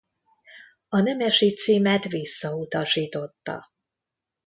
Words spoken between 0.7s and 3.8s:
A nemesi címet visszautasította.